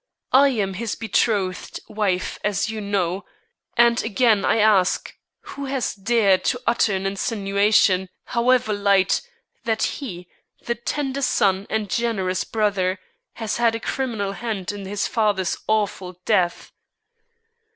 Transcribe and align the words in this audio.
I 0.33 0.47
am 0.49 0.73
his 0.73 0.95
betrothed 0.95 1.79
wife 1.87 2.39
as 2.43 2.71
you 2.71 2.81
know, 2.81 3.23
and 3.77 4.01
again 4.03 4.43
I 4.43 4.57
ask, 4.57 5.13
who 5.41 5.65
has 5.65 5.93
dared 5.93 6.43
to 6.45 6.59
utter 6.65 6.95
an 6.95 7.05
insinuation, 7.05 8.09
however 8.25 8.73
light, 8.73 9.21
that 9.65 9.83
he, 9.83 10.27
the 10.65 10.73
tender 10.73 11.21
son 11.21 11.67
and 11.69 11.87
generous 11.87 12.43
brother, 12.43 12.97
has 13.33 13.57
had 13.57 13.75
a 13.75 13.79
criminal 13.79 14.31
hand 14.31 14.71
in 14.71 14.87
his 14.87 15.05
father's 15.05 15.55
awful 15.67 16.19
death?" 16.25 16.71